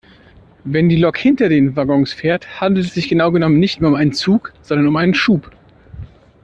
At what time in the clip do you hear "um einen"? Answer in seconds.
3.91-4.13, 4.87-5.13